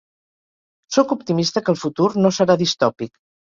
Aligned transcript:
Sóc 0.95 1.13
optimista 1.17 1.63
que 1.67 1.71
el 1.75 1.79
futur 1.83 2.09
no 2.25 2.35
serà 2.41 2.59
distòpic. 2.65 3.17